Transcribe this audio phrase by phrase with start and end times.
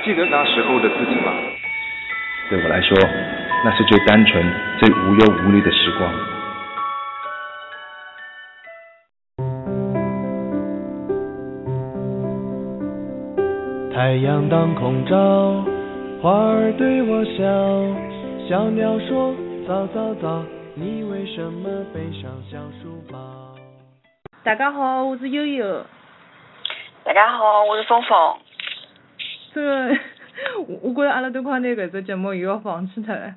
[0.00, 1.30] 还记得那时候的自己吗？
[2.48, 2.96] 对我来说，
[3.62, 4.42] 那是最单纯、
[4.78, 6.10] 最无忧无虑的时光。
[13.92, 15.62] 太阳当空照，
[16.22, 19.34] 花儿对我笑，小鸟说
[19.68, 20.42] 早早早，
[20.76, 23.18] 你为什么背上小书包？
[24.42, 25.84] 大家好，我是悠悠。
[27.04, 28.38] 大家好，我是峰峰。
[29.52, 29.98] 这个，
[30.68, 33.34] 我我觉着阿拉都快拿搿只节目又要放弃脱了。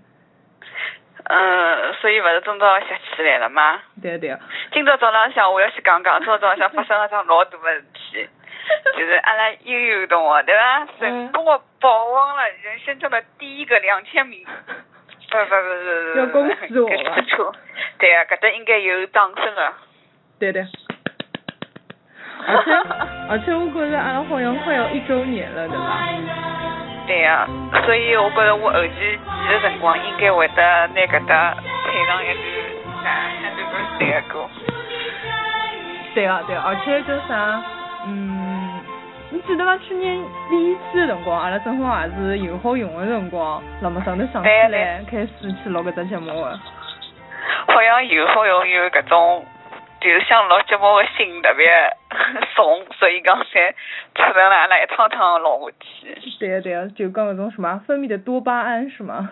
[1.25, 3.79] 嗯，所以勿是今朝歇起来了吗？
[4.01, 4.37] 对对。
[4.73, 8.27] 今朝早浪向我要去讲讲，今朝早浪向发生了桩老大个事体，
[8.97, 10.87] 就是阿拉悠悠同学对伐？
[10.99, 14.45] 成功个跑完了人生中的第一个两千米。
[15.31, 16.19] 不不不不不。
[16.19, 17.55] 要恭喜我了。
[17.97, 19.73] 对啊，搿搭应该有掌声个。
[20.39, 20.63] 对对。
[22.45, 22.71] 而且
[23.29, 25.99] 而且我觉着阿拉好像快要一周年了，对吧？
[27.05, 27.47] 对呀，
[27.85, 32.35] 所以我觉着我后期剪的辰光应该会得拿搿搭配上一段
[33.03, 33.09] 啥
[33.41, 33.61] 那段
[33.99, 34.49] 不是歌。
[36.13, 37.61] 对啊对，而且就啥，
[38.05, 38.79] 嗯，
[39.31, 39.75] 你记得伐？
[39.77, 45.29] 去年第一期的辰光，阿拉正好也是有好用的辰光，那么上头想起来开始
[45.63, 46.59] 去录搿只节目的。
[47.67, 49.45] 好像有好用有搿种。
[50.03, 51.65] 就是想录节目的心特别
[52.55, 53.71] 重，所以讲才
[54.13, 55.75] 出成了阿拉一趟趟录下
[56.19, 56.29] 去。
[56.37, 59.29] 对呀对呀，就讲那种什么分泌的多巴胺是吗？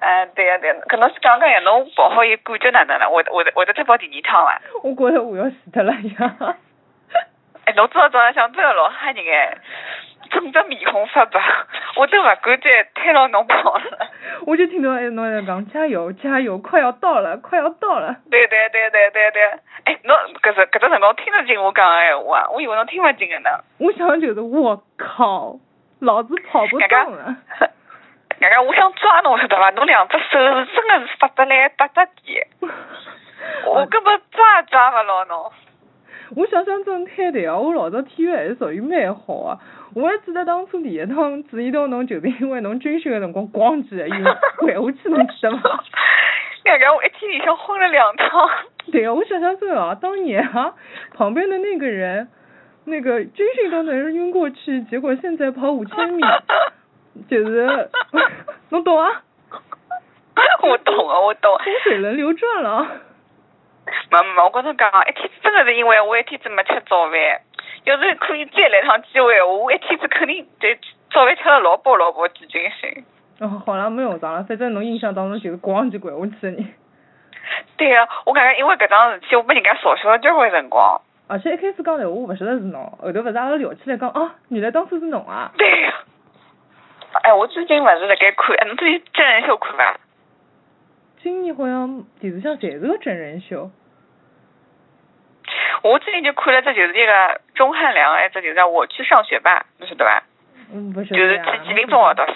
[0.00, 3.08] 哎，对呀对呀，可能是刚刚呀，侬跑好伊感觉哪能了？
[3.08, 4.60] 我我我再再跑第二趟伐？
[4.82, 6.56] 我觉着我要死脱了呀！
[7.64, 9.56] 哎，侬今朝早浪向真的老吓人哎。
[10.30, 11.40] 整个面孔发白，
[11.96, 14.08] 我都不敢再推牢侬跑了。
[14.46, 18.16] 我就听到哎，侬在讲加油加油，快要到了，快要到了。
[18.30, 19.42] 对对对对对对，
[19.84, 23.50] 哎，侬搿是搿只辰光听得进我讲的闲话，我以为侬听勿进个呢。
[23.78, 25.56] 我想就是我靠，
[26.00, 27.36] 老子跑不动了。
[28.40, 29.70] 刚刚我想抓侬晓得伐？
[29.70, 32.42] 侬两只手是真个是发得来搭得地，
[33.66, 35.52] 我根本抓也抓勿牢侬。
[36.36, 37.56] 我想想真太对啊！
[37.56, 39.58] 我老早体育还是属于蛮好啊。
[39.94, 45.60] 我还记得当初第一趟注意到侬，就是因为侬军训的辰光咣叽又跪下去，侬记得吗？
[46.62, 48.48] 刚刚我一天里向昏了两趟。
[48.92, 50.74] 对啊，我想想这啊，当年啊，
[51.14, 52.28] 旁边的那个人，
[52.84, 56.22] 那个军训都能晕过去，结果现在跑五千米，
[57.28, 57.90] 就是，
[58.70, 59.22] 侬懂啊？
[60.62, 61.58] 我懂啊，我懂。
[61.58, 62.86] 风水轮流转了。
[64.12, 67.16] 没没，我跟侬讲啊，一天真的是因为我一天子没吃早饭。
[67.84, 70.78] 要是可以再来趟机会，我一天子肯定得
[71.10, 73.04] 早饭吃了老饱老饱几斤心。
[73.40, 76.74] 哦，好了，没用上了，反正侬印象当中就是咣就跪下去的人。
[77.76, 81.00] 对呀，我感觉因为搿桩事体，我被人家嘲笑了交关辰光。
[81.26, 85.50] 而且一开始讲闲话，我勿晓得是侬，后头勿是阿拉聊起来讲哦，原来当初是侬啊。
[85.56, 85.94] 对呀。
[87.22, 89.98] 哎，我最近勿是辣盖看，哎，侬最近真人秀看伐？
[91.22, 93.70] 今年好像电视上侪是个真人秀。
[95.82, 100.22] 我最近就看了只就是一个钟汉良哎，只就叫我去上学吧，侬晓得吧？
[100.72, 102.34] 嗯，不就是去吉林中学读书。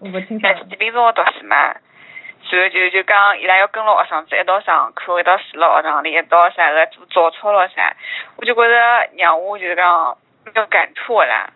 [0.00, 0.46] 我不清楚。
[0.46, 7.94] 去吉林中学读书嘛，然后就就讲伊拉要跟牢学生子一道上课，一道住辣学堂里，一道啥个做早操咯啥，
[8.36, 8.74] 我就觉着
[9.16, 11.50] 让我就是讲比较感触的啦。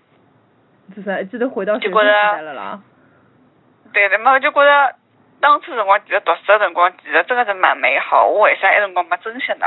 [0.94, 2.80] 就是记得回到学生时代了啦。
[3.92, 4.94] 对的嘛，就觉着
[5.40, 9.66] 当初辰光其实读书个辰光其实真个是蛮美好，我为啥埃辰光没珍惜呢？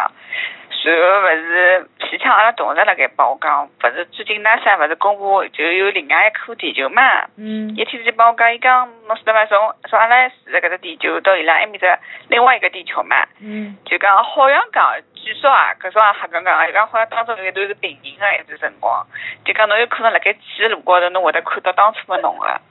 [0.82, 7.02] 然后勿是前腔阿拉同事辣盖帮我讲，勿是最近 NASA 勿是公布就有另外一颗地球嘛？
[7.38, 7.70] 嗯。
[7.76, 9.46] 一天子就帮我讲，伊讲侬晓得伐？
[9.46, 11.86] 从从阿拉住的搿只地球到伊拉埃面只
[12.30, 13.16] 另外一个地球嘛？
[13.42, 13.76] 嗯。
[13.86, 19.06] 就讲好像讲，据说啊，搿种也瞎讲讲，伊讲好像当中有一段是平行个一段辰光，
[19.44, 22.62] 就讲侬有可能辣盖去个路高头，侬会得看到当初个侬个。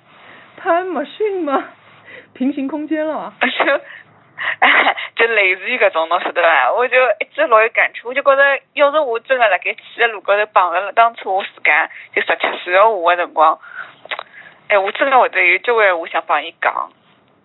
[0.61, 1.63] 太没信吗？
[2.35, 3.33] 平行空间了。
[3.41, 3.81] 就。
[5.17, 6.73] 就类似于搿种，侬晓得伐？
[6.73, 13.59] 我就一直老有感触，我就觉着，要是我真的辣盖去的路高头碰着了当初我自家就十七岁的我的辰光，
[14.69, 16.73] 哎，我真的会得有交关话想帮伊讲。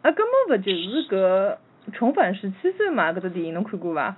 [0.03, 1.57] 啊，根本勿就是搿
[1.97, 3.11] 重返十七岁嘛？
[3.11, 4.15] 搿只电影侬看过伐？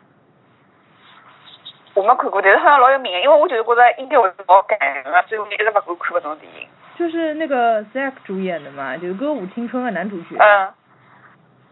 [1.93, 6.67] 我没看过，但是好像老有名，因为我就是觉着应该会老感人个，所以我一直勿敢看搿种电影。
[6.95, 10.37] 就是那个 Zack 主演的嘛，就是《歌舞青春》的男主角。
[10.39, 10.69] 嗯。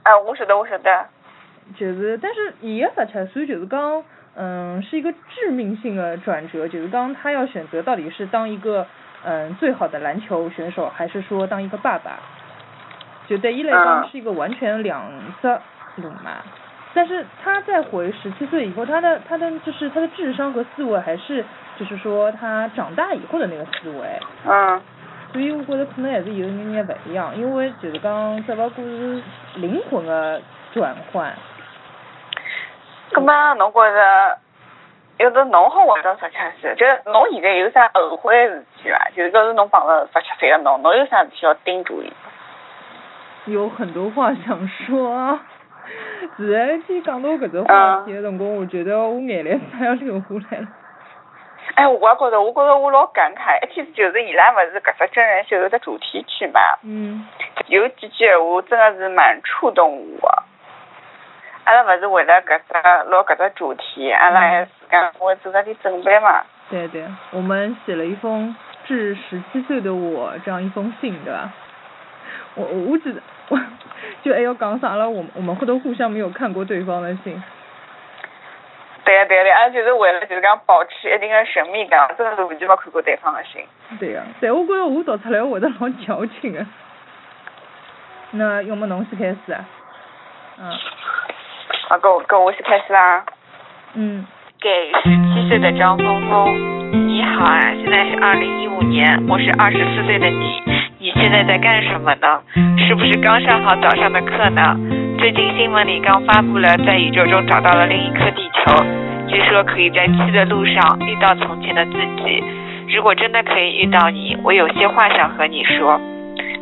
[0.03, 1.05] 啊，我晓得，我晓得。
[1.77, 4.03] 就是，但是伊个十七岁就是讲，
[4.35, 8.85] 嗯，是一个致命性的转折，就是讲他要选择到底是当一个
[9.23, 12.19] 嗯最好的篮球选手，还是说当一个爸爸，
[13.27, 15.09] 就对伊来讲是一个完全两
[15.41, 15.61] 色
[15.95, 16.43] 路嘛。
[16.93, 21.45] 但是他在回十七岁以后，他的他的就是他的智商和思维还是
[21.79, 24.19] 就是说他长大以后的那个思维。
[24.45, 24.81] 嗯。
[25.33, 29.21] 所以我觉着可能还是有眼眼勿一样，因为就是讲只勿过是
[29.55, 30.39] 灵魂的
[30.71, 31.33] 转换。
[33.11, 34.37] 葛么侬觉着，
[35.17, 39.09] 要是侬好回到十七岁，就是侬现在有啥后悔的事体伐？
[39.15, 42.13] 就是搿是侬碰着十七岁的侬，侬有啥事体要叮嘱伊？
[43.51, 45.39] 有很多话想说，
[46.37, 50.67] 自然间讲到搿只话题个辰光，我觉得我眼泪快要流下来了。
[51.75, 57.27] 哎，我也觉着，我觉着我老感慨，一天就是伊拉勿是搿只真人秀有只主题曲嘛，嗯。
[57.67, 59.91] 有几句闲话真的是蛮触动
[60.21, 60.43] 我的。
[61.63, 66.43] 阿拉勿是为了搿只录搿只主题，阿拉还自家会做了点准备嘛。
[66.69, 68.55] 对对，我们写了一封
[68.85, 71.51] 致十七岁的我这样一封信，对吧？
[72.55, 73.59] 我我我记得，我
[74.21, 75.09] 就还要讲啥了？
[75.09, 77.41] 我我们会都互相没有看过对方的信。
[79.05, 83.61] 对呀对呀对，阿拉就是为了就是讲保持一定的神秘感，真的是完全没看过对方的信。
[83.99, 86.65] 对呀，但我觉着我读出来会得老矫情的。
[88.31, 89.65] 那要么侬先开始啊？
[90.59, 90.71] 嗯。
[91.89, 93.25] 好，跟我跟我先开始啦。
[93.93, 94.25] 嗯。
[94.61, 94.69] 给
[95.03, 100.63] 十七岁的张峰峰，你好啊，现在是二零一五年，我是二十四岁的你，
[100.99, 102.41] 你现在在干什么呢？
[102.87, 104.77] 是不是刚上好早上的课呢？
[105.19, 108.49] 最近新闻里刚发布了，在宇宙中找到了另一颗地
[109.27, 111.91] 据说可以在去的路上遇到从前的自
[112.23, 112.43] 己。
[112.95, 115.99] 如果真的可以遇到你，我有些话想和你说。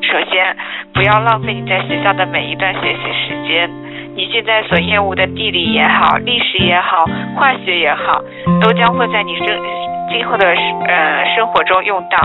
[0.01, 0.55] 首先，
[0.93, 3.69] 不要浪费你在学校的每一段学习时间。
[4.15, 7.05] 你现在所厌恶的地理也好，历史也好，
[7.35, 8.21] 化学也好，
[8.61, 9.47] 都将会在你生
[10.11, 12.17] 今后的呃生活中用到。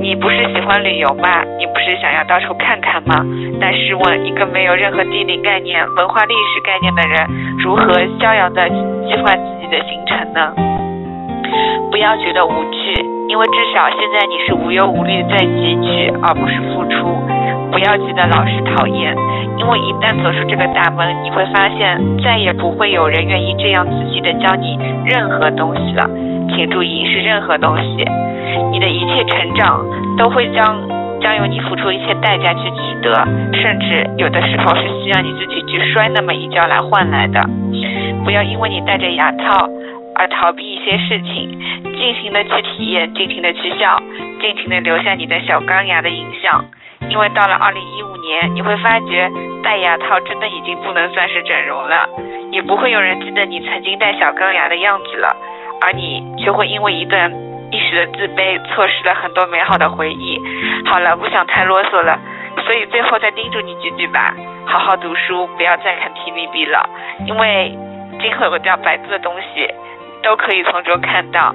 [0.00, 1.44] 你不是喜欢旅游吗？
[1.58, 3.22] 你不是想要到处看看吗？
[3.60, 7.28] 但试问，一个没有任何地理概念、文化历史概念的人，
[7.62, 10.52] 如何逍遥的计划自己的行程呢？
[11.90, 12.94] 不要觉得无趣，
[13.28, 17.20] 因为至少现在你是无忧无虑在汲取，而不是付出。
[17.70, 19.14] 不要记得老是讨厌，
[19.58, 26.08] 因为一旦走出这个大门，你会发现再也不会有人愿意这样仔细的教你任何东西了。
[26.60, 28.04] 请注意，是任何东西。
[28.70, 29.82] 你的一切成长
[30.18, 30.76] 都会将
[31.18, 33.14] 将由你付出一切代价去取得，
[33.54, 37.40] 甚至有的时候是需要你自己去摔那么一跤来换来的。
[38.26, 39.66] 不要因为你戴着牙套
[40.14, 41.58] 而逃避一些事情，
[41.96, 43.98] 尽情的去体验，尽情的去笑，
[44.42, 46.62] 尽情的留下你的小钢牙的影像。
[47.08, 49.32] 因为到了二零一五年，你会发觉
[49.64, 52.06] 戴牙套真的已经不能算是整容了，
[52.52, 55.34] 也不会有人记得你曾经戴小钢牙的样子了，
[55.80, 57.30] 而你却会因为一段
[57.70, 60.40] 一时的自卑，错失了很多美好的回忆。
[60.86, 62.18] 好了，不想太啰嗦了，
[62.64, 64.34] 所以最后再叮嘱你几句吧：
[64.66, 66.88] 好好读书，不要再看 TVB 了，
[67.26, 67.76] 因为
[68.20, 69.68] 今后有个叫百度的东西，
[70.22, 71.54] 都可以从中看到。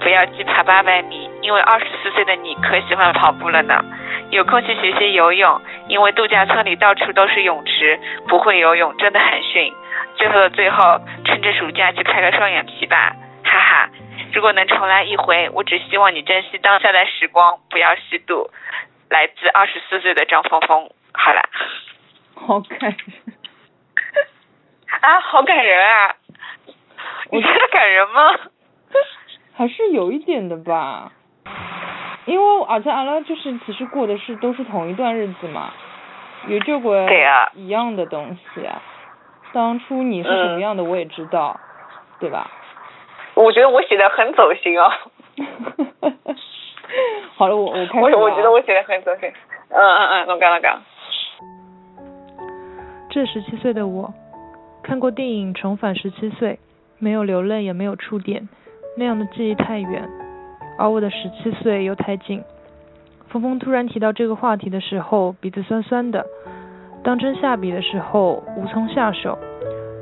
[0.00, 3.84] 不要去爬八百米，因为二十四岁的你可喜欢跑步了呢。
[4.30, 9.72] 有空去学学游泳，因为度假村里到处都是泳池，不会游泳真的很逊。
[10.16, 13.12] 最后的最后，趁着暑假去开个双眼皮吧，
[13.48, 13.90] 哈哈。
[14.32, 18.50] 如果能重来一回，我只希望你珍惜当下的时光，不要虚度。
[19.10, 21.42] 来自二十四岁的张峰峰，好了。
[22.34, 22.98] 好感人。
[25.00, 26.14] 啊，好感人啊！
[27.30, 28.20] 你觉得感人吗？
[29.56, 31.12] 还是有一点的吧。
[32.26, 35.72] 因为而且阿拉就是其实过的是都是同一段日子嘛，
[36.46, 37.06] 有交关
[37.54, 38.68] 一样的东西。
[39.52, 41.58] 当初你是什么样的我也知道，
[42.20, 42.50] 对吧？
[43.44, 44.90] 我觉得我写的很走心哦。
[47.36, 49.30] 好了，我我 开始我我觉得我写的很走心。
[49.70, 50.76] 嗯嗯嗯，侬讲侬讲。
[53.10, 54.12] 这十七岁的我，
[54.82, 56.54] 看过电影《重返十七岁》，
[56.98, 58.48] 没有流泪也没有触电，
[58.96, 60.08] 那样的记忆太远。
[60.76, 62.42] 而我的十七岁又太近。
[63.28, 66.26] 峰峰突然提到这个话题的时候，鼻子酸酸的。
[67.04, 69.38] 当真下笔的时候，无从下手。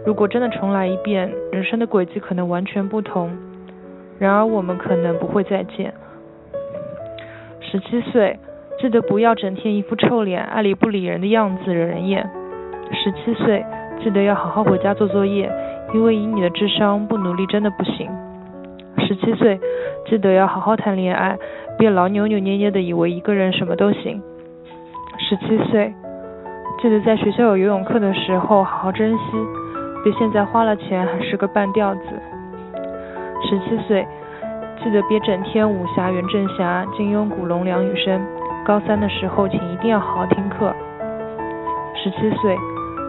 [0.06, 3.36] 如果真的重来一遍，人生的轨迹可能完全不同。
[4.20, 5.92] 然而我们可能不会再见。
[7.60, 8.38] 十七岁，
[8.78, 12.24] 记得不要整天一副臭脸、爱理不理人的样子惹人厌。
[12.92, 13.66] 十七岁，
[14.00, 15.50] 记得要好好回家做作业，
[15.92, 18.08] 因为以你的智商，不努力真的不行。
[18.98, 19.58] 十七岁，
[20.08, 21.36] 记得要好好谈恋爱，
[21.76, 24.22] 别老扭扭捏捏的以为一个人什么都行。
[25.18, 25.92] 十七岁，
[26.80, 29.36] 记得在学校有游泳课的时候好好珍惜，
[30.06, 32.00] 别现在花了钱还是个半吊子。
[33.42, 34.06] 十七岁，
[34.80, 38.24] 记得别整天武侠、袁振侠、金庸、古龙、梁羽生。
[38.64, 40.72] 高三的时候，请一定要好好听课。
[41.96, 42.56] 十七岁，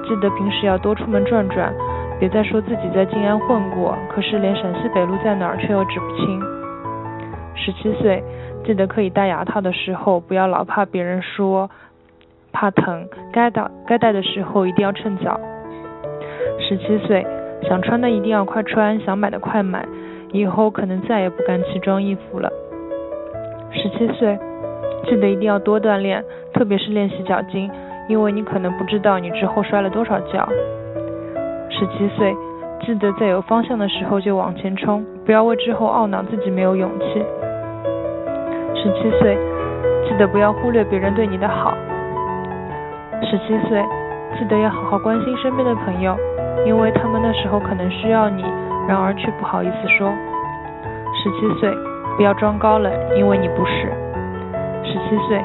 [0.10, 1.72] 记得平时要多出门转转。
[2.20, 6.42] 别再说自己在静安混过，可是连陕西北路在哪儿却又指不清。
[7.54, 8.24] 十七岁，
[8.66, 11.70] 记得可以戴牙套的时候，不要老怕别人说，
[12.52, 13.08] 怕疼。
[13.32, 15.40] 该戴该戴的时候一定要趁早。
[16.60, 17.26] 十七岁，
[17.68, 19.86] 想穿的一定要快穿，想买的快买，
[20.32, 22.52] 以后可能再也不敢奇装异服了。
[23.72, 24.38] 十七岁，
[25.06, 26.24] 记得一定要多锻炼，
[26.54, 27.70] 特别是练习脚筋，
[28.10, 30.48] 因为你可能不知道你之后摔了多少跤。
[31.70, 32.36] 十七岁，
[32.82, 37.24] 记得在有方向的时候就往前冲，不要为之后懊恼自己没有勇气。
[38.76, 39.38] 十七岁，
[40.08, 41.76] 记得不要忽略别人对你的好。
[43.22, 43.84] 十七岁，
[44.38, 46.16] 记得要好好关心身边的朋友，
[46.66, 48.44] 因为他们那时候可能需要你，
[48.88, 50.12] 然而却不好意思说。
[51.14, 51.74] 十七岁，
[52.16, 53.92] 不要装高冷，因为你不是。
[54.84, 55.44] 十七岁，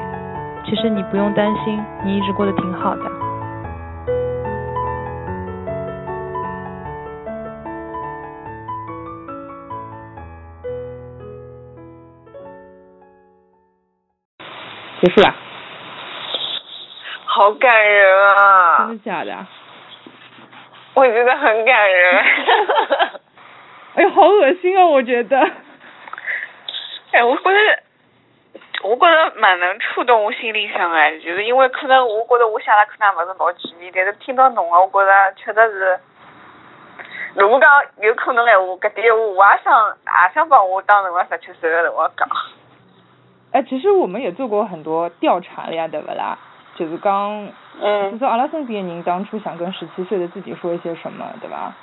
[0.65, 3.01] 其实你不用担心，你一直过得挺好的。
[15.01, 15.33] 结束了，
[17.25, 18.77] 好感人啊！
[18.79, 19.35] 真的假的？
[20.95, 22.23] 我觉得很感人。
[23.95, 24.85] 哎呦，好恶心啊！
[24.85, 25.37] 我觉得。
[27.11, 27.83] 哎，我觉得，
[28.83, 35.99] 我觉得蛮能触动我心里向的，就是因为可能我觉得我写的可能不是老全面，但是听到侬的，我觉得确实是，
[37.35, 37.69] 如果讲
[38.01, 42.27] 有可能的话，搿点我也想也想帮我当成个十七岁的辰光讲。
[43.51, 46.35] 哎，其实我们也做过很多调查了呀，对不啦？
[46.75, 47.47] 就是讲，
[47.81, 51.73] 嗯就是阿拉身边的人当初想跟十七岁的自己说一些什么，对吧？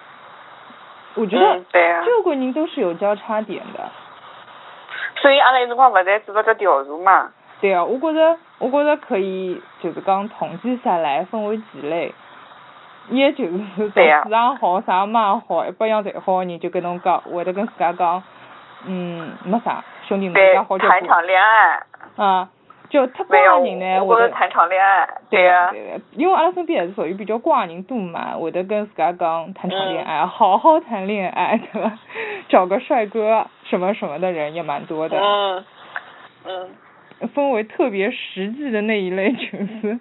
[1.14, 2.02] 我觉得嗯，对啊。
[2.04, 3.80] 这个人都是有交叉点的。
[5.20, 7.30] 所以阿拉有辰光勿是还做了个调查嘛？
[7.60, 12.14] 对啊，我觉得我觉得可以，就是讲统计下来分为几类。
[13.08, 18.22] 也就是 说，对呀市场好，啥嘛好，一百样侪好的人就跟侬讲，会得跟自家讲，
[18.86, 21.82] 嗯，没啥，兄弟侬对家好，叫谈场恋爱。
[22.16, 22.48] 啊，
[22.90, 25.08] 就特没有乖的人呢，，会得我觉得谈场恋爱。
[25.30, 25.70] 对啊。
[25.70, 31.98] 对，因为阿拉身边也是属于比较乖的人多嘛，会得跟自家讲谈场恋嗯爱，好好谈恋爱，对吧？
[32.48, 35.16] 找个帅哥什么什么的人也蛮多的。
[35.18, 35.64] 嗯。
[36.44, 36.70] 嗯。
[37.34, 40.00] 分为特别实际的那一类，就是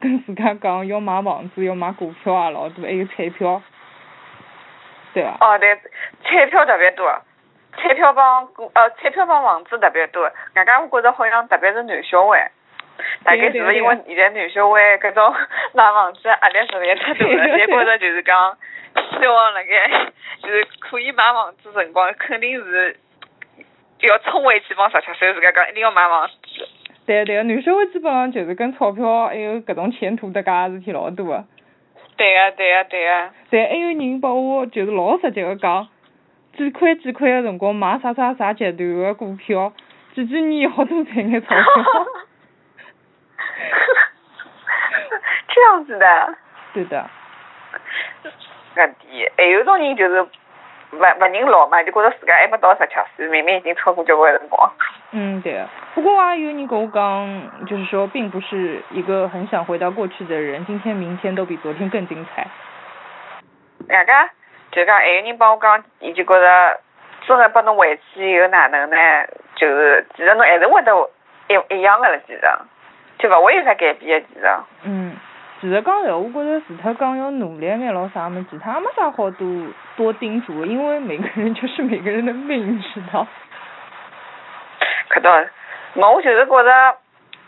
[0.00, 3.60] 跟自家讲要买房子、要买股票啊，老多，还有彩票，
[5.12, 5.36] 对吧？
[5.40, 5.76] 哦，对，
[6.22, 7.06] 彩票特别多，
[7.80, 10.22] 彩票帮呃彩票帮房子特别多，
[10.54, 12.50] 外加我觉着好像特别是男小孩，
[13.24, 15.34] 大概是不是因为现在男小孩搿种
[15.74, 18.56] 买房子压力实 在太大了，侪觉着就是讲
[19.18, 20.10] 希望辣盖
[20.42, 22.96] 就是可以买房子辰光，肯定是
[24.00, 26.34] 要冲回去帮十七岁自家讲一定要买房子。
[27.06, 31.44] 对对个，男小孩基本上就是跟钞票还有搿种前途搭界事体老多个。
[32.16, 35.86] 对个、对个、对个、对，还有人帮我就是老直接个讲，
[36.58, 39.72] 几块几块个辰光买啥啥啥集团个股票，
[40.12, 41.54] 几几年好多赚眼钞票。
[45.54, 46.34] 这样子的。
[46.74, 47.08] 对的。
[48.74, 50.28] 搿点，还有种人就是勿
[50.92, 50.98] 勿
[51.32, 54.68] 认老嘛，就觉着自家还没到十七岁，明明已经超过交关辰光。
[55.12, 55.64] 嗯，对。
[55.94, 62.48] 不过啊，有人跟我讲，就是说，并不是一个很想回到过去的人，今天、明天都比昨天更精彩。
[63.88, 64.28] 人家
[64.70, 66.80] 就讲，还有人帮我讲，伊就觉着
[67.26, 68.96] 真个拨侬回去以后哪能呢？
[69.54, 71.10] 就是其实侬还是会得
[71.48, 72.40] 一一样的了，其实
[73.18, 74.46] 就勿会有啥改变的，其实。
[74.84, 75.16] 嗯，
[75.60, 79.46] 其实讲实话，我觉着除脱讲要努力眼咯啥么，其他没啥好多
[79.96, 83.26] 多叮嘱的，因为每个人就是每个人的命，你知道。
[85.10, 85.50] 搿倒是，
[85.94, 86.70] 我我就是觉着，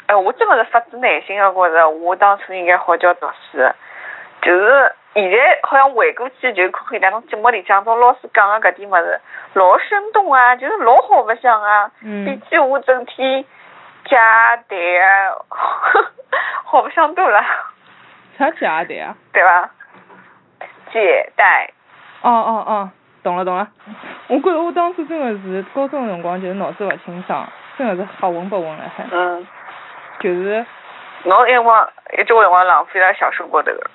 [0.06, 3.58] 哎，我真个是发自内心的觉着，我当初应该好叫读书。
[4.42, 9.20] 就是现在好像回过去就可以在侬节目里向种老师讲的搿点物事，
[9.54, 13.44] 老生动啊，就是老好白相啊，嗯比句话整天
[14.04, 14.16] 解
[14.68, 15.34] 题啊，
[16.64, 17.44] 好白相多了，
[18.38, 19.14] 啥假的呀？
[19.32, 19.68] 对伐？
[20.92, 21.68] 解带，
[22.22, 22.90] 哦哦哦，
[23.24, 23.66] 懂了懂了。
[24.28, 29.46] 我觉着我当初真的是高中的辰光，就是脑子勿清爽，真的是瞎混不混了海，嗯，
[30.20, 30.64] 就是
[31.24, 33.90] 侬一辰光一交关辰光浪费在小说高头个。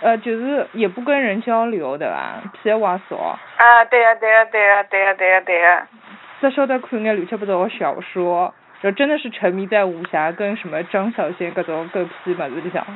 [0.00, 2.40] 呃，就是也不跟人交流，对吧？
[2.52, 5.86] 屁话少，啊，对呀、对呀、对呀、对呀、对呀、对呀、
[6.40, 12.86] 只晓得看眼乱七八糟的小说，就真的是沉迷在武侠跟什么张小娴各种狗屁物事里向，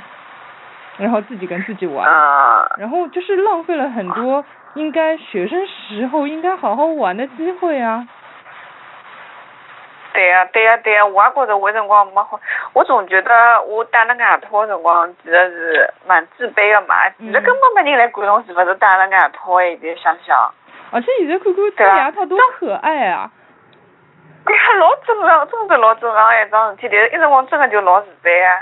[0.99, 4.45] 然后自己跟自己玩，啊，然后就是浪费了很多
[4.75, 8.07] 应该学生时候应该好好玩的机会啊。
[10.13, 12.39] 对呀、对呀、对呀、我也觉着我有辰光没好，
[12.75, 20.37] 我总觉得我戴了外套的辰光其实是蛮自卑的嘛，其实嗯根本没人来管侬是不是戴了外套的，现在想想。
[20.91, 23.31] 而且现在看看戴牙套多可爱啊！
[24.45, 28.61] 哎呀，老正常，真是老正常一桩事体，但是一辰光真的就老自卑啊。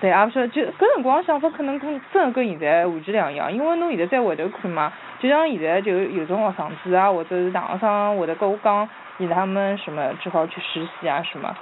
[0.00, 11.54] 对，啊勿晓得，就搿辰光想法可能跟真的跟现在完全两样，因为侬现在再回头看嘛，就像现在就有种学生子啊，或者是大学生会得跟我讲，现在他们什么之后去实习啊什么。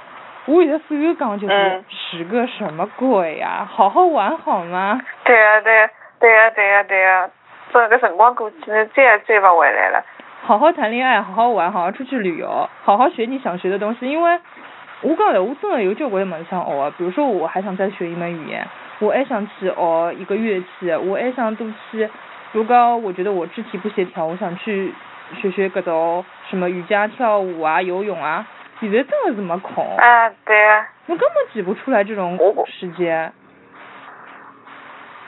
[0.45, 5.01] 我现在所有讲就是十个什么鬼呀、好好玩好吗？
[5.25, 7.29] 对呀、对呀、对呀、对呀、对呀、
[7.73, 10.05] 真的搿辰光过去了，再也追不回来了。
[10.43, 14.09] 好好谈恋爱，好好玩，好好出去旅游，好好学你想学的东西。
[14.09, 14.39] 因为
[15.01, 18.65] 我讲了，我真的有交关的物事想学啊，比如说我还想再学一门语言，
[19.01, 22.09] 我还想去学一个乐器，我还想多去，
[22.53, 24.95] 如果我觉得我肢体不协调，我想去
[25.35, 28.47] 学学搿种什么瑜伽、跳舞啊、游泳啊。
[28.79, 33.33] 现在真的是没空，啊，对啊、我根本挤不出来这种时间。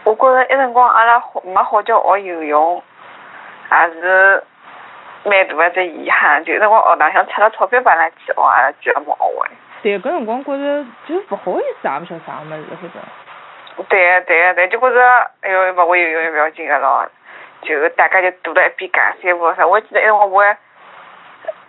[0.05, 2.83] 我觉着一辰光阿拉好没好叫学游泳，
[3.71, 4.45] 也是
[5.25, 6.45] 蛮大的只遗憾。
[6.45, 9.49] 就一辰光学堂向出了钞票拨阿拉去学，阿拉居然没学会。
[9.83, 13.87] 对，搿辰光觉着就是不好意思，也勿晓得啥物事，反正。
[13.89, 17.07] 对啊、对啊、对，就觉着哎哟，勿会游泳也勿要紧个咯，
[17.63, 19.67] 就大家就堵了一边讲三步啥。
[19.67, 20.57] 我记得一辰光我还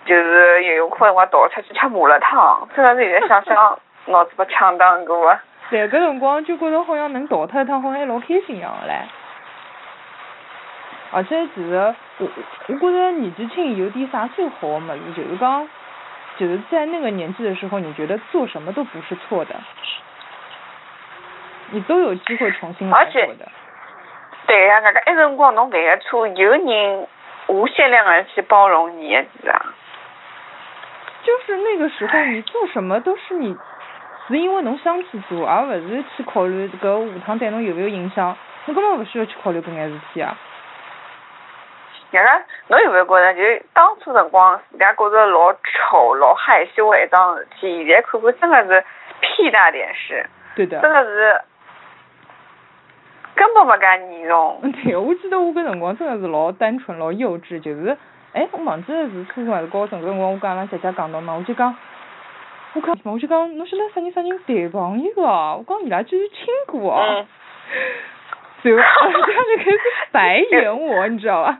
[0.05, 5.39] 就是游泳课辰光逃出去吃麻辣烫，真的是现在想想脑子被抢打过个。
[5.69, 8.95] 对，搿辰光就觉着好像能逃脱一趟，好像还老开心一样的嘞。
[11.11, 12.27] 而且其实我
[12.67, 15.67] 我觉着年纪轻有点啥最好的物事，就是讲，
[16.37, 19.55] 就是在那个年纪的时候，你觉得做什么都不是错的，
[21.71, 23.47] 你都有机会重新来过的。
[24.49, 27.07] 对呀、那个一辰光侬犯个错，有人
[27.45, 29.61] 无限量的去包容你的，其实啊。
[31.23, 33.55] 就是那个时候，你做什么都是你，
[34.27, 38.35] 是因为侬想去做，而勿是去考虑搿下趟对侬有没有影响。
[38.65, 40.35] 侬根本勿需要去考虑搿眼事体啊。
[42.09, 42.29] 伢个，
[42.69, 48.83] 侬有没有觉着，就是当初辰光自家觉着老丑、老害羞的一桩事体，现在看看真的是
[49.21, 50.79] 屁大点事，对的。
[50.79, 51.39] 真的是
[53.39, 53.85] 根本没介
[54.19, 54.59] 严重。
[54.61, 57.97] 嗯，对，我记得我搿辰光真的是老单纯、老幼稚，就是，
[58.33, 61.73] 哎，我忘记了是初中还是高中搿辰光，我跟阿拉姐姐讲到嘛，我就讲，
[62.73, 65.55] 我讲，我就讲，侬晓得啥人啥人谈朋友啊？
[65.55, 67.01] 我讲伊拉居然亲过哦。
[67.01, 67.27] 嗯。
[68.61, 69.23] 然后阿拉就
[69.63, 69.79] 开始
[70.11, 71.59] 白眼我，你知道吧？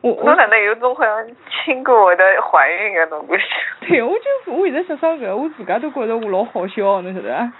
[0.00, 1.26] 我我侬哪能有种好像
[1.64, 3.44] 亲过我的怀孕个种感觉？
[3.86, 7.52] 对，我就我现在想想搿，我自家都觉着我老好笑，侬晓得伐？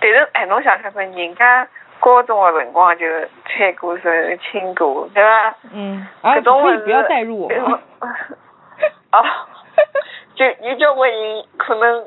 [0.00, 1.66] 但是哎，侬想想看，人家
[2.00, 3.06] 高中的辰光就
[3.46, 4.08] 牵过手、
[4.50, 5.54] 亲过，对伐？
[5.72, 7.80] 嗯，啊，搿种可以不要带入我吗？
[9.12, 9.24] 哦，
[10.34, 12.06] 就有交关人可能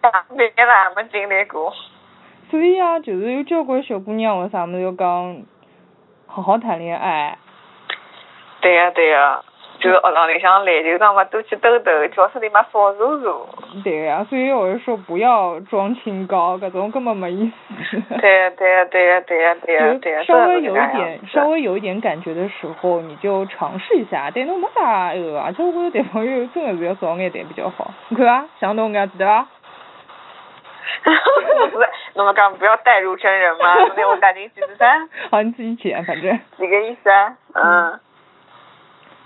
[0.00, 1.72] 大别了也没经历过。
[2.50, 5.42] 所以啊，就是有交关小姑娘为啥么要讲
[6.26, 7.36] 好好谈恋爱？
[8.60, 9.42] 对呀、对呀、
[9.80, 13.48] 就是学堂里向篮球场嘛，多去兜兜，教室里嘛少坐坐。
[13.84, 17.50] 对呀、所以我就说不要装清高，搿种根本没意
[17.90, 18.02] 思。
[18.20, 27.92] 对呀、对呀、对呀、对呀、对呀、对呀、就稍微有一点稍微有一点感觉的时候，你就尝试一下，但侬没啥那个，而且我谈朋友真的是要早眼谈比较好。
[28.08, 29.46] 你看啊，像侬搿样子对伐？
[31.70, 34.86] 不是，那么讲不要带入真人嘛，昨天我带进去是啥？
[35.30, 36.36] 好，你自己剪，反正。
[36.56, 37.36] 几个意思啊？
[37.54, 38.00] 嗯。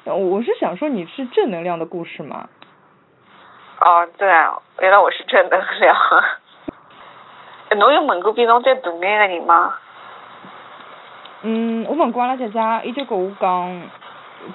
[0.04, 2.48] 我是想说你是正能量的故事嘛。
[3.80, 5.96] 哦，对啊，原来我是正能量。
[7.68, 9.74] 哎侬有问过比侬再大眼的人吗？
[11.42, 13.82] 嗯，我问过阿拉姐姐，伊就跟我讲，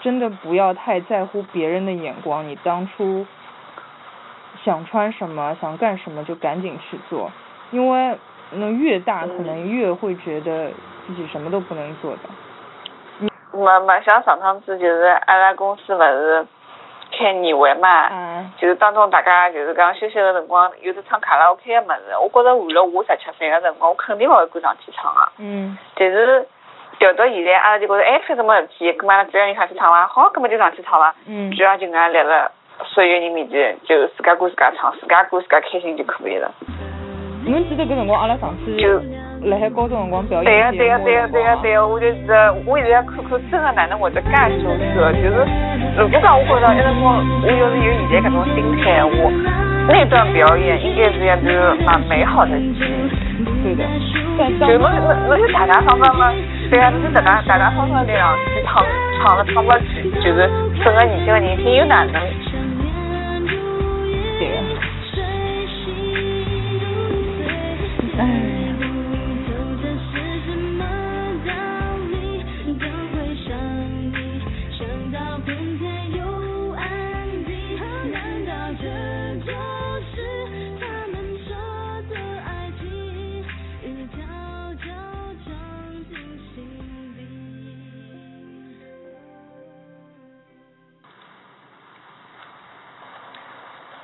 [0.02, 3.26] 真的不要太在乎别人的眼光，你当初
[4.64, 7.32] 想穿什么，想干什么就赶紧去做，
[7.72, 8.18] 因为
[8.52, 10.72] 那越大可能越会觉得
[11.06, 12.20] 自己什么都不能做的。
[13.54, 16.46] 没没，像上趟子就是阿拉公司勿是
[17.18, 25.22] 开年会嘛，嗯就是当中大家就是讲休息个辰光，有的唱卡拉 OK 个物事，我觉着换了我十七岁个辰光，我肯定勿会敢上去唱个。
[25.38, 26.46] 嗯但是
[27.00, 32.52] 调到现在，阿拉就觉着哎，反正没事体，葛末阿拉只要人上去唱伐，好，葛末就上去唱伐，嗯主要就搿样立了
[32.84, 36.52] 所有人面前，就自家歌自家唱，自家歌自家开心就可以了。
[37.46, 39.00] 侬记得搿辰光阿拉上次就
[39.43, 44.30] 辣海高中辰光表对呀、演对呀、对呀、节目的对呀、对呀、我就觉得，我现在看看真的哪能会得介
[44.62, 45.45] 羞耻的，就是
[45.97, 49.32] 如果讲我觉得一辰光我要是有现在搿种心态，我
[49.88, 53.08] 那段表演应该是一段蛮美好的记忆。
[53.63, 53.84] 对的，
[54.67, 56.34] 就侬侬侬就大大方方嘛，
[56.69, 58.84] 对啊，侬就大大大大方方地上去唱
[59.19, 60.50] 唱了唱不去，就是
[60.84, 62.13] 整个年轻的人听又哪能？
[64.39, 64.62] 对呀。
[68.19, 68.26] 哎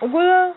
[0.04, 0.54] 我觉着，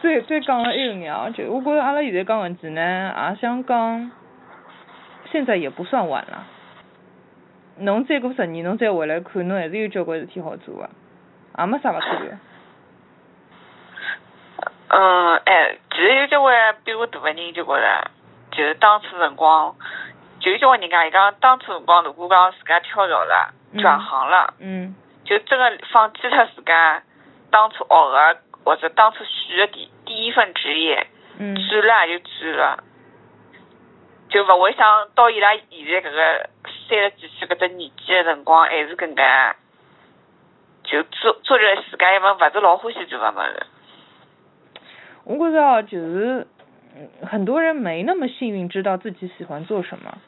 [0.00, 2.80] 再再讲了一个眼啊，就我觉着阿拉现在讲问题呢，
[3.12, 4.12] 也想讲，
[5.32, 6.46] 现在也不算晚了。
[7.78, 10.88] 侬再过十年，侬再回来看，侬还是有交关事体好做个，
[11.58, 12.28] 也没啥勿可以。
[14.86, 18.10] 嗯，哎，其实有交关比我大个人就觉着，
[18.52, 19.74] 就是当初辰光，
[20.38, 27.02] 就有交关人家伊讲当初辰光，如果讲自家跳槽了，转行了，嗯就真个放弃脱自家
[27.52, 31.06] 当初学个或者当初选个第第一份职业，
[31.38, 32.84] 嗯转了也就转了，
[34.28, 36.50] 就勿会想到伊拉现在搿个
[36.88, 39.22] 三十几岁搿只年纪的辰光，还是搿能介，
[40.84, 43.66] 就做做着自家一份勿是老欢喜做个物事。
[45.24, 46.46] 我觉着啊，就是
[46.96, 50.18] 嗯很多人没那么幸运，知道自己喜欢做什么。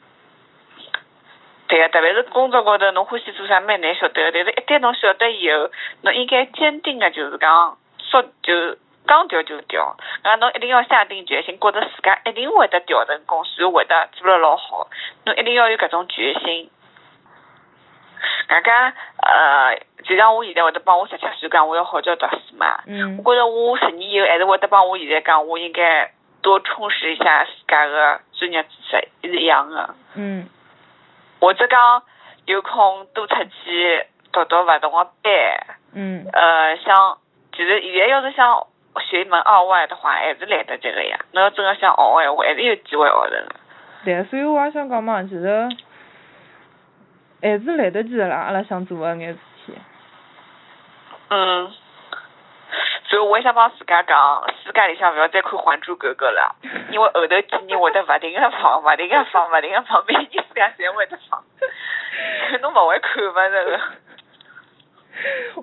[1.67, 5.69] 对个，特别是工作高头，侬欢喜做啥蛮难晓得个，但是一旦侬晓得以后，
[6.01, 14.87] 侬应该坚定个就是讲说就讲调就调，啊侬一定要下定决心，觉着自家一定会得调成功，然后会得做了老好，
[15.25, 16.69] 侬一定要有搿种决心。
[18.49, 22.79] 外加呃，就像我现在会得帮我十七岁讲，我要好叫读书嘛。
[22.85, 29.95] 嗯我觉着我十年以后还是会得帮我现在讲，我应该多充实一下自家个专业知识，是一样个。
[30.15, 30.47] 嗯
[31.45, 32.01] 或者讲
[32.45, 35.31] 有空多出去读读勿同个班，
[35.93, 37.19] 嗯呃，像
[37.55, 38.65] 其实现在要是想
[38.99, 41.19] 学一门二外的话，还是来得及个呀。
[41.33, 43.55] 侬要真个想学个闲话，还是有机会学成个。
[44.03, 45.69] 对，所以我也想讲嘛，其实
[47.43, 49.73] 还是来得及个啦，阿拉想做个眼事体。
[51.29, 51.71] 嗯。
[53.15, 56.53] 所以我也想帮自家讲，世界里向勿要再看《还珠格格》了，
[56.91, 61.41] 因为后头几年会得勿停个放，勿停个放，勿停个放，每年自家侪会得放。
[62.61, 63.79] 侬勿会看勿这个。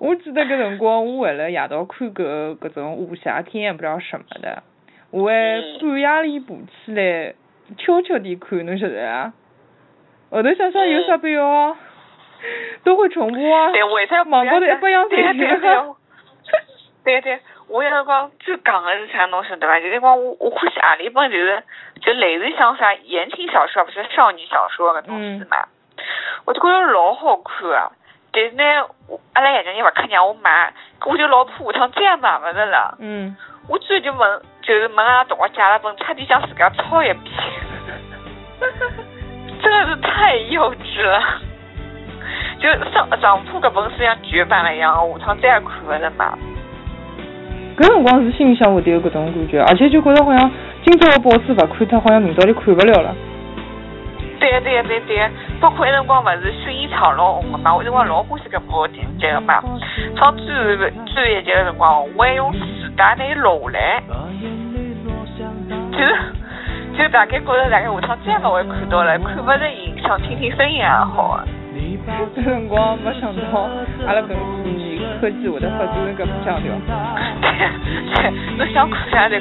[0.01, 4.63] 我记得搿辰光，我为了夜到看搿搿种武侠片，也不知道什么的，
[5.11, 6.55] 我还嗯半夜里爬
[6.87, 7.35] 起来
[7.77, 9.35] 悄悄地看，侬晓得啊？
[10.31, 11.77] 后头想想有啥必要？
[12.83, 13.71] 都会重播啊！
[13.73, 15.95] 对，为啥网高头一百样对侪
[17.05, 17.23] 对对。
[17.23, 19.81] 对对，我有辰光最讲个是啥，侬晓得伐？
[19.81, 21.63] 就是讲我我欢喜何里本就是
[22.01, 25.57] 就类似像啥言情小说，不是少女小说搿种书嘛，
[26.45, 27.91] 我就觉着老好看啊。
[28.33, 28.63] 但是呢，
[29.35, 30.73] 阿拉爷娘又勿肯让我买，
[31.07, 32.97] 我就老怕下趟再也买勿着了。
[32.99, 33.37] 嗯。
[33.69, 37.25] 我最后就问，就是问阿拉同学借了本，差点想自家抄一遍。
[39.63, 41.23] 真的是太幼稚了。
[42.59, 46.37] 就上上铺搿本书像绝版了一样，下趟再也看勿着嘛。
[47.77, 50.51] 搿辰光是心里向会得有搿种感觉，而且就觉着好像
[50.85, 53.15] 今朝个报纸勿看脱，好像明朝就看勿了了。
[54.39, 55.31] 对对对对，
[55.61, 59.63] 包括那辰光勿是薰衣草老红个嘛，我那辰光老欢喜搿部电视剧个嘛。
[60.17, 62.59] 放最后最后一集个辰光，我还用磁
[62.97, 64.03] 带拿伊录下来，
[65.93, 66.15] 就是
[66.99, 71.45] 就大概觉着大概下趟再勿会看到了，看勿着影像，听听声音也好啊。
[72.37, 73.43] 搿辰光没想到，
[74.07, 74.29] 阿拉搿
[74.65, 76.73] 几年科技会得发展成搿副腔调。
[78.15, 79.37] 对，侬想看啥就。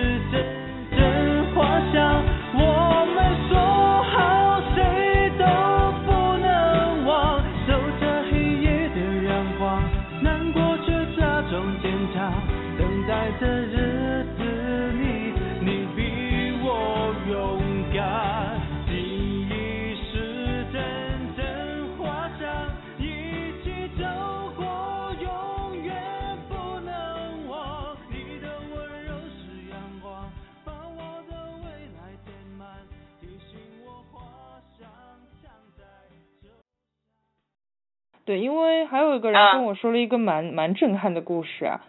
[38.25, 41.81] 对，因为还有一个人啊跟我说了一个蛮蛮震撼的故事啊，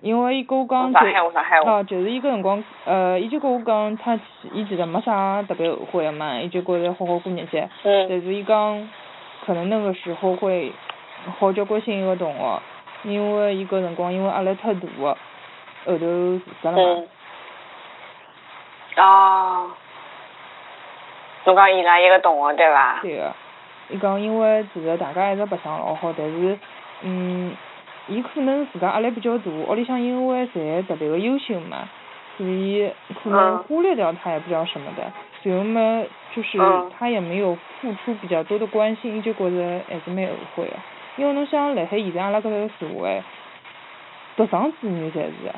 [0.00, 4.22] 因为伊跟我讲上海话上海话啊，就是伊个辰光，呃，伊就跟我讲，他其
[4.52, 8.88] 伊其实没啥特别后悔的嘛，伊就觉着好好过日脚，嗯但是伊讲，
[9.44, 10.72] 可能那个时候会
[11.38, 12.62] 好交关心一个同学，
[13.02, 15.16] 因为伊个辰光因为压力太大个，
[15.86, 16.82] 后头自杀了嘛。
[18.96, 19.04] 嗯。
[19.04, 19.70] 哦。
[21.44, 22.98] 侬讲伊拉一个同学对伐？
[23.02, 23.32] 对个，
[23.90, 26.58] 伊讲因为其实大家一直白相老好，但是，
[27.02, 27.52] 嗯，
[28.08, 31.88] 伊可能自家压力比较大，屋里向因为侪特别个优秀嘛，
[32.36, 32.90] 所以
[33.22, 33.64] 可能嗯。
[33.64, 36.02] 忽略掉他也不知道什么的，随后嘛，
[36.34, 36.90] 就是嗯。
[36.98, 40.76] 他也没有付出比较多的关心，伊就觉着还是蛮后悔个，
[41.16, 43.22] 因为侬想辣海现在阿拉搿个社会，
[44.36, 45.52] 独生子女侪是，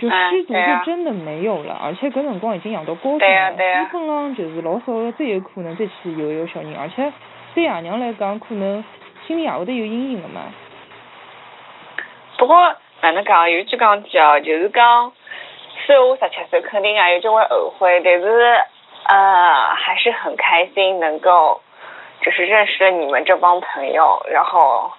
[0.00, 3.56] 就哎师徒对啊就真的没有了，而且搿辰光已经养到高中了，基
[3.92, 7.12] 本上就是老少的，再有可能再去有一个小人，而且
[7.54, 8.84] 对爷娘来讲，可能
[9.26, 10.42] 心里也会得有阴影的嘛。
[12.38, 15.12] 不过哪能讲，有句讲句哦，就是讲，
[15.86, 18.60] 虽然我十七岁肯定也有交关后悔，但是
[19.08, 21.60] 呃还是很开心能够
[22.20, 24.90] 就是认识了你们这帮朋友，然后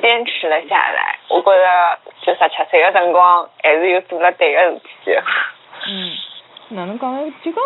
[0.00, 1.18] 坚持了下来。
[1.28, 5.12] 我觉得就十七岁的辰光，还是有做了对的事体。
[5.88, 6.12] 嗯，
[6.70, 7.32] 哪能讲呢？
[7.42, 7.62] 就讲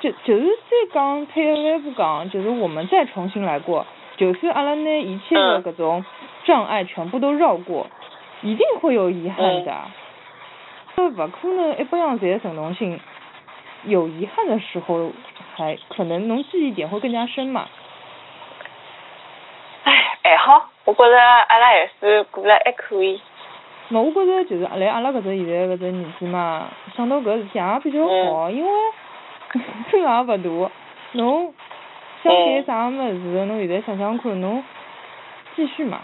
[0.00, 6.04] 就就是再讲退一万步讲，就是我们再重新来过，就算阿拉拿一切的嗯搿种
[6.44, 7.86] 障碍全部都绕过，
[8.42, 9.74] 一定会有遗憾的。
[10.96, 13.00] 这勿可能一百样侪成功性，
[13.84, 15.10] 有遗憾的时候，
[15.56, 17.66] 还可能侬记忆点会更加深嘛。
[19.84, 23.20] 唉，还好，我觉着阿拉还是过了还可以。
[23.88, 28.00] 那我觉着就是来阿拉搿只现在搿只年纪嘛，想到搿事体也比较
[28.32, 28.70] 好，因为
[29.90, 30.70] 村也勿大，
[31.12, 31.54] 侬
[32.22, 34.64] 想干啥物事，侬现在想想看，侬
[35.54, 36.00] 继续嘛，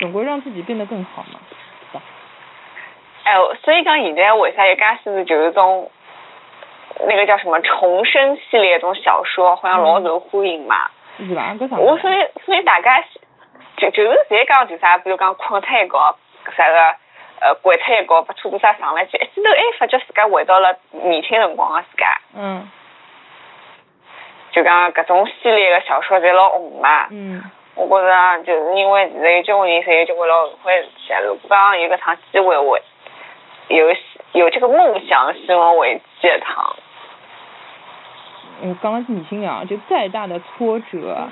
[0.00, 1.38] 总归让自己变得更好嘛，
[1.90, 2.02] 是吧？
[3.22, 5.88] 哎，所以讲现在为啥有介许多就是种
[7.06, 10.90] 那个叫什么重生系列种小说，好像老受欢迎嘛。
[11.18, 11.54] 是伐？
[11.54, 11.76] 搿啥？
[11.76, 13.02] 我所以所以大家
[13.76, 16.16] 就就是现在讲就啥，比如讲困脱一觉，
[16.56, 16.78] 啥个
[17.40, 22.70] 呃掼脱一觉，把车子啥上来去，一记头哎发觉自家回到了年轻辰光个自家，嗯
[24.52, 27.06] 就讲搿种系列个小说侪老红嘛。
[27.10, 27.42] 嗯
[27.74, 32.78] 我觉着就是因为现在有交关人侪有交关老后悔的事体，如果讲有搿趟机会，我
[33.68, 33.96] 有
[34.32, 36.76] 有这个梦想，希望回去一趟。
[38.62, 41.28] 嗯，讲了理性点啊，就再大的挫折，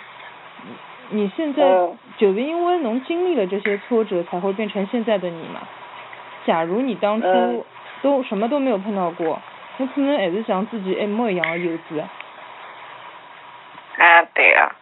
[1.11, 5.61] 你你现在嗯就是因为侬经历了这些挫折，才会变成现在的你嘛。
[6.45, 7.65] 假如你当初嗯
[8.03, 9.41] 都什么都没有碰到过，
[9.77, 12.01] 你可能还是像自己一模一样的幼稚。
[13.99, 14.73] 啊，对啊。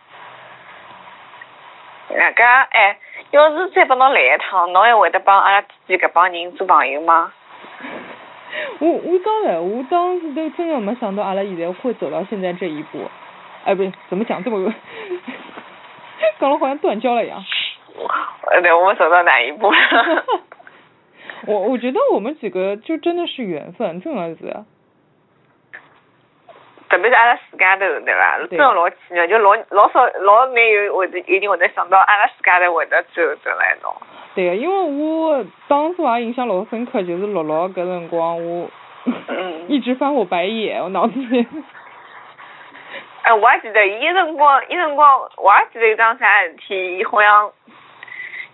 [2.11, 2.99] 那个哎，
[3.33, 7.33] 要是再拨侬来一趟，侬还会得帮阿拉之间搿帮人做朋友吗？
[8.81, 12.99] 我我讲了，我当时都真的没想到阿拉现在会走到现在这一步。
[13.65, 14.73] 哎，不是，怎么讲这么，
[16.41, 17.45] 讲了好像断交了一样。
[18.51, 19.79] 呃，对，我们走到哪一步了？
[21.47, 24.57] 我我觉得我们几个就真的是缘分，真的是。
[26.89, 28.39] 特别是阿拉自家头，对伐？
[28.39, 33.95] 对真的老奇妙，就老老少老难有会得一定会得想到阿拉自家头会得最后走来一道。
[34.38, 38.70] 对个，因为我当时也印象老深刻，就是六六搿辰光我
[39.27, 41.44] 嗯 一直翻我白眼，我脑子里。
[43.22, 47.51] 哎，我还记得伊辰光，伊辰光我还记得有桩啥事体，伊好像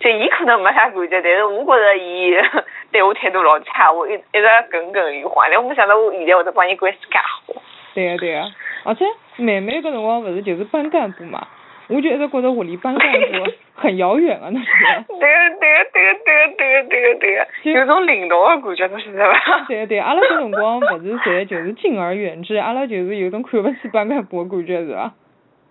[0.01, 2.35] 就伊可能没啥感觉，但是我觉着伊
[2.91, 5.51] 对我态度老差，我一一直耿耿于怀。
[5.51, 7.61] 但我没想到我现在会得帮伊关系介好。
[7.93, 8.43] 对个对个，
[8.85, 9.05] 而且
[9.37, 11.47] 妹妹搿辰光勿是就是班干部嘛，
[11.89, 13.27] 我就一直觉得我离班干部
[13.75, 14.67] 很遥远啊，那是。
[15.21, 17.47] 对个对个对个对个对个对个对个，
[17.79, 19.65] 有种领导的感觉，侬晓得伐？
[19.69, 25.13] 对个对，阿拉搿辰光勿是侪就是敬而远之，阿拉就是有种看勿起班干部的感觉是伐？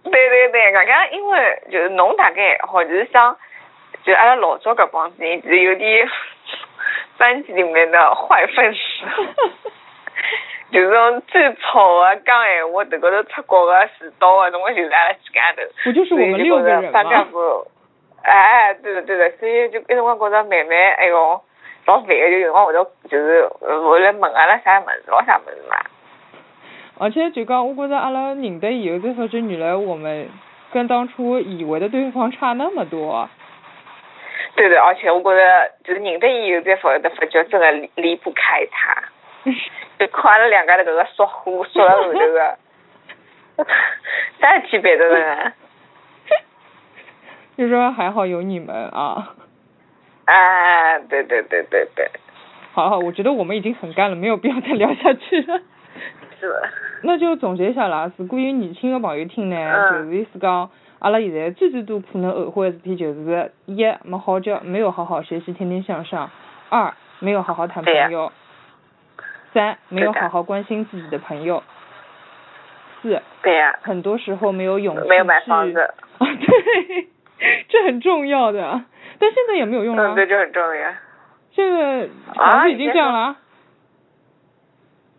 [0.04, 3.36] 对对对，刚刚因为就是侬大概好就是像，
[4.04, 6.08] 就阿拉老早搿帮子人，就是有点
[7.18, 8.78] 班级里面的坏分子，
[10.74, 15.62] 就是种最吵的讲闲话，迭高头出国个迟到个，总归就是阿拉几家头。
[15.84, 17.28] 不就是我们六个人班干吗？
[17.32, 17.68] 部，
[18.24, 21.40] 哎，对的对的，所以就一辰光觉着慢慢，哎哟，
[21.86, 25.78] 老烦的，就有辰光会得就是呃会来问阿拉啥物事，老啥物事嘛。
[26.98, 30.28] 而且就讲，我觉着阿拉认得以后才发觉，原来我们
[30.72, 33.30] 跟当初以为的对方差那么多。
[34.56, 38.96] 对的，而且我觉着就是认得以后才发得发觉真的离离不开他，
[40.00, 42.58] 就看阿拉两家头搿个说话说了后头个，
[44.40, 45.54] 啥事体办得呢？
[47.58, 49.36] 就说还好有你们啊。
[50.26, 52.10] 啊，对对对对对，
[52.74, 55.60] 好好，我觉得我们已经很干了，没有必要再聊下去了。
[56.40, 56.70] 是的。
[57.04, 66.30] 那就总结一下啦，如果有年轻的朋友听呢，嗯就是意思讲，阿拉现在最最多可能后悔的事体就是一没好教，没有好好学习，天天向上；
[66.70, 68.32] 二没有好好谈朋友；
[69.54, 71.62] 三没有好好关心自己的朋友；
[73.02, 77.08] 四对呀、很多时候没有勇气没有买去房子啊，对，
[77.70, 78.82] 这很重要的，
[79.20, 80.16] 但现在也没有用啊嗯，。
[80.16, 80.92] 对，这很重要。
[81.52, 83.36] 现在啊房子已经你在说降了啊，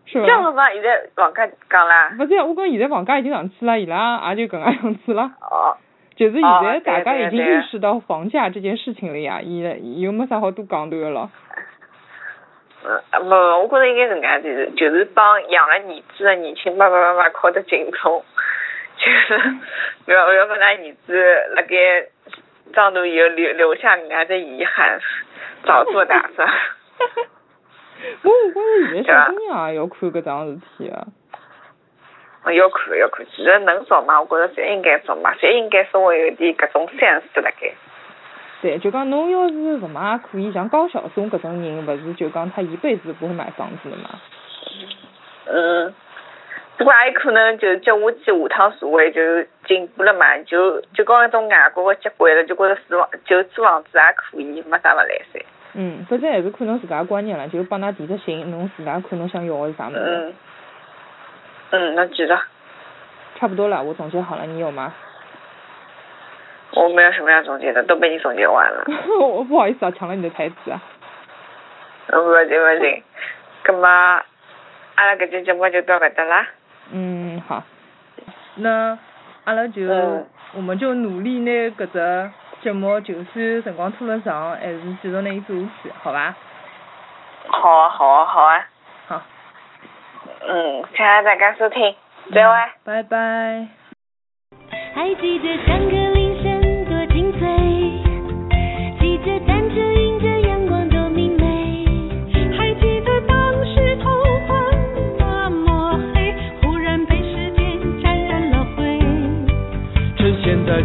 [0.05, 0.25] 是吧？
[0.27, 2.13] 这现在房价降啦。
[2.17, 5.31] 不是呀，我讲现在房价已经上去了，伊拉也就搿能样子了。
[5.41, 5.77] 哦。
[6.15, 11.29] 就是现哦在大家已经意识到房价这件事情了呀，伊伊又没啥好多讲头的了。
[12.87, 18.23] 嗯，没，我觉着应该是搿样子，就是帮养了儿子的年轻爸爸妈妈考得敬重，
[18.97, 19.37] 就是
[20.05, 22.07] 不要不要让㑚儿子辣盖
[22.73, 24.99] 长大以后留留下搿样子遗憾，
[25.63, 26.47] 早做打算。
[28.21, 31.07] 我我觉着现在小姑娘也要看搿桩事体啊。
[32.51, 37.73] 要看要看，其实能做嘛，我觉着侪应该做嘛，侪应该稍微有点搿种 sense 辣盖。
[38.61, 44.09] 对，就讲侬要是勿买，也可以像高晓松搿种人，勿是就讲他一辈子不会买房子的嘛。
[45.47, 45.93] 嗯，
[46.77, 49.21] 不过也有可能就接下去下趟社会就
[49.67, 55.41] 进步了嘛，就就讲那种外国的接轨了，就觉着住房就租房子也可以，没啥勿来三。
[55.73, 59.99] 嗯，反正还是看侬自家观念了，就帮㑚提只醒，侬自家看侬想要的是啥物事。
[59.99, 60.33] 嗯。
[61.71, 62.39] 嗯，那记得。
[63.37, 64.93] 差不多了，我总结好了，你有吗？
[66.75, 68.85] 我没有什么要总结的，都被你总结完了。
[69.19, 70.81] 我 不好意思啊，抢了你的台词啊。
[72.07, 73.03] 嗯，不要紧不要紧，
[73.63, 73.87] 葛么
[74.95, 76.47] 阿拉搿期节目就到搿搭啦。
[76.91, 77.63] 嗯，好。
[78.55, 78.97] 那
[79.45, 86.33] 阿拉就、嗯我们就努力拿搿只节目，就算辰光拖了长，还是继续拿伊做下去，好伐？
[87.47, 88.65] 好啊好啊好啊。
[89.07, 89.21] 好。
[90.47, 91.95] 嗯，谢谢大家收听，
[92.33, 92.55] 再会。
[92.85, 93.67] 拜拜。
[94.93, 96.14] 还记得上课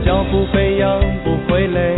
[0.05, 1.97] 脚步飞扬不会累，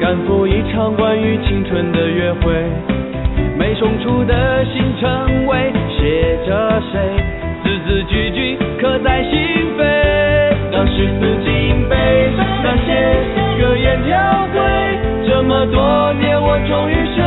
[0.00, 2.52] 赶赴一场关于青春的约会。
[3.58, 7.00] 没送出的新称谓，写着谁，
[7.62, 9.32] 字字句句刻在心
[9.78, 9.84] 扉。
[10.72, 11.96] 当时四进杯，
[12.62, 12.88] 那些
[13.60, 14.62] 格言条规，
[15.26, 17.22] 这么多年我终于学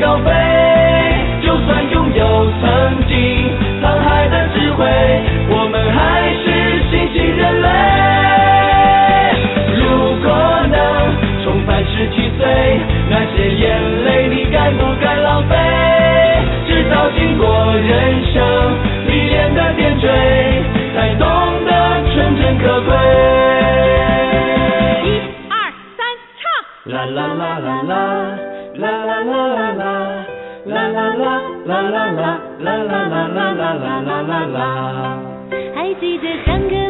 [0.00, 0.30] 高飞？
[1.42, 3.14] 就算拥有曾经
[3.82, 4.86] 沧海的智慧，
[5.50, 6.44] 我们还是
[6.90, 7.66] 新型人类。
[9.76, 9.80] 如
[10.22, 10.26] 果
[10.70, 10.76] 能
[11.42, 12.40] 重返十七岁，
[13.10, 13.64] 那些眼
[14.04, 15.56] 泪你敢不敢浪费？
[16.68, 18.38] 直到经过人生
[19.06, 20.08] 历练的点缀，
[20.94, 21.26] 才懂
[21.66, 21.70] 得
[22.14, 22.94] 纯真可贵。
[25.04, 25.54] 一二
[25.96, 26.00] 三，
[26.38, 26.42] 唱！
[26.94, 28.31] 啦啦啦啦啦，啦
[32.92, 35.18] 啦啦啦啦啦啦啦啦。
[35.74, 36.81] 还记得上课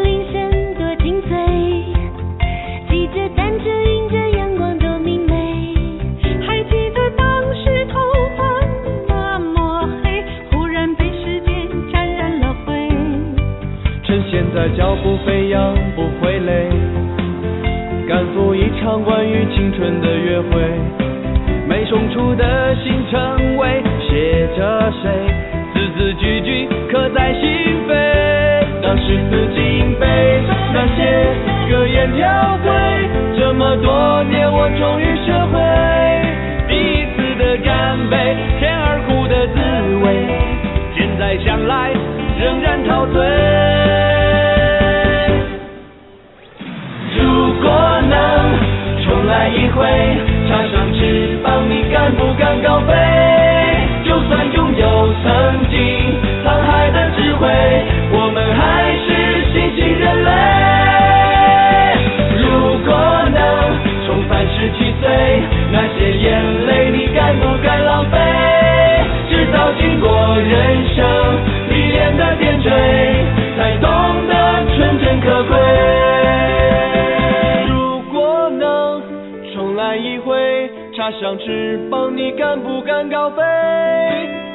[81.45, 83.43] 翅膀，你敢不敢高飞？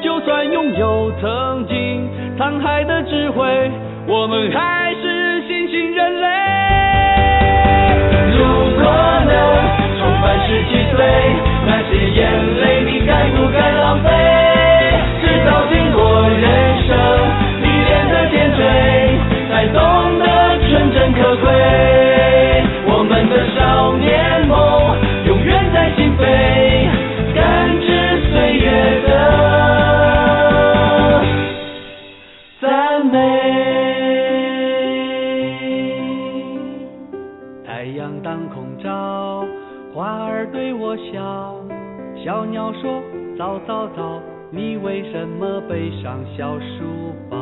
[0.00, 2.08] 就算拥有曾经
[2.38, 3.70] 沧海的智慧，
[4.06, 6.26] 我们还是新型人类。
[8.32, 8.40] 如
[8.80, 8.84] 果
[9.26, 9.32] 能
[9.98, 11.04] 重返十七岁，
[11.66, 12.20] 那些眼
[12.60, 13.58] 泪你该不该
[45.10, 47.37] 什么背上小书包？